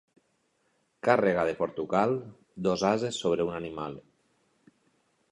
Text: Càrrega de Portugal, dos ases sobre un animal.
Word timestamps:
Càrrega 1.07 1.43
de 1.49 1.51
Portugal, 1.59 2.15
dos 2.67 2.85
ases 2.91 3.19
sobre 3.25 3.45
un 3.51 3.59
animal. 3.59 3.99